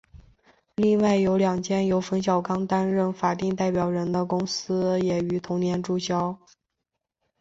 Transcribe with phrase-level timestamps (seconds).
[0.77, 6.39] 另外有两间由冯小刚担任法定代表人的公司也于同年注销。